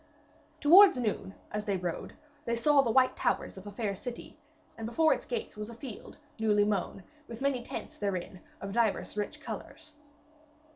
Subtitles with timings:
[0.61, 2.13] Towards noon, as they rode,
[2.45, 4.39] they saw the white towers of a fair city,
[4.75, 9.15] and before its gates was a field newly mown, with many tents therein of divers
[9.15, 9.91] rich colours.